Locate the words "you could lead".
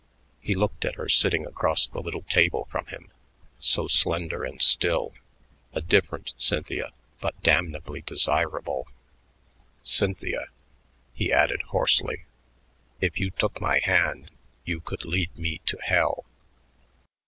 14.65-15.37